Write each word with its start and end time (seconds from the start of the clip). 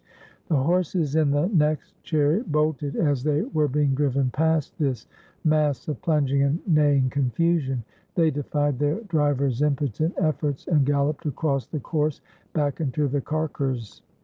The 0.47 0.55
horses 0.55 1.15
in 1.15 1.29
the 1.29 1.47
next 1.49 1.93
chariot 2.01 2.51
bolted 2.51 2.95
as 2.95 3.23
they 3.23 3.43
were 3.43 3.67
being 3.67 3.93
driven 3.93 4.31
past 4.31 4.75
this 4.79 5.05
mass 5.43 5.87
of 5.87 6.01
plunging 6.01 6.41
and 6.41 6.59
neighing 6.67 7.11
confusion; 7.11 7.83
they 8.15 8.31
defied 8.31 8.79
their 8.79 9.01
driver's 9.01 9.61
impotent 9.61 10.15
efforts 10.17 10.65
and 10.67 10.87
galloped 10.87 11.27
across 11.27 11.67
the 11.67 11.79
course 11.79 12.19
back 12.51 12.81
into 12.81 13.07
the 13.07 13.21
carceres. 13.21 14.01